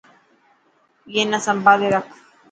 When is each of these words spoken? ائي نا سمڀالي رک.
ائي 1.11 1.21
نا 1.31 1.37
سمڀالي 1.45 1.87
رک. 1.93 2.07